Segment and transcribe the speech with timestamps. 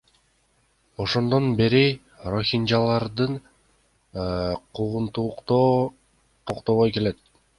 [1.03, 1.81] Ошондон бери
[2.35, 3.27] рохинжаларды
[4.75, 5.69] куугунтуктоо
[6.47, 7.17] токтобой келет.